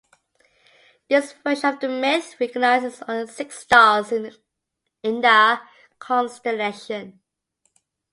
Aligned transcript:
This 1.11 1.31
version 1.31 1.75
of 1.75 1.79
the 1.79 1.87
myth 1.87 2.33
recognizes 2.39 3.03
only 3.07 3.27
six 3.31 3.59
stars 3.59 4.11
in 4.11 4.33
the 5.03 5.61
constellation. 5.99 7.19